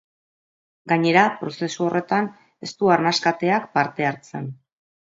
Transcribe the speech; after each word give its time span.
Gainera, 0.91 1.25
prozesu 1.43 1.87
horretan 1.89 2.33
ez 2.69 2.73
du 2.81 2.93
arnas 2.97 3.17
kateak 3.29 3.73
parte 3.79 4.11
hartzen. 4.13 4.53